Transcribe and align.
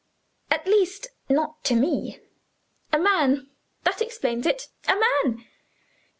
At 0.49 0.65
least, 0.65 1.09
not 1.29 1.63
to 1.65 1.75
me. 1.75 2.19
A 2.91 2.97
man 2.97 3.51
that 3.83 4.01
explains 4.01 4.47
it 4.47 4.67
a 4.87 4.95
man! 4.99 5.45